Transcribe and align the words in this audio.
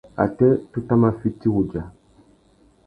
Atê, 0.23 0.49
tu 0.71 0.79
tà 0.87 0.95
mà 1.01 1.09
fiti 1.19 1.47
wudja. 1.53 1.83